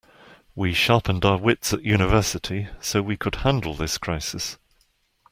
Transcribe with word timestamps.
We 0.55 0.73
sharpened 0.73 1.23
our 1.25 1.37
wits 1.37 1.73
at 1.73 1.83
university 1.83 2.67
so 2.81 3.03
we 3.03 3.17
could 3.17 3.35
handle 3.35 3.75
this 3.75 3.99
crisis. 3.99 4.57